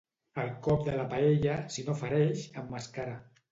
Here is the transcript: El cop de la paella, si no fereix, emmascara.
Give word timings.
El 0.43 0.47
cop 0.67 0.81
de 0.87 0.95
la 1.01 1.05
paella, 1.11 1.59
si 1.77 1.87
no 1.91 1.97
fereix, 2.01 2.49
emmascara. 2.65 3.17